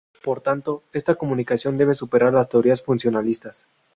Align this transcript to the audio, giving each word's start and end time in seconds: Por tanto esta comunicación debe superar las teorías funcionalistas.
Por 0.23 0.41
tanto 0.41 0.81
esta 0.93 1.13
comunicación 1.13 1.77
debe 1.77 1.93
superar 1.93 2.33
las 2.33 2.49
teorías 2.49 2.81
funcionalistas. 2.81 3.67